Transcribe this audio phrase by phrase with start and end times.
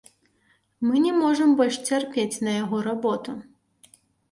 [0.87, 3.39] Мы не можам больш цярпець на яго работу.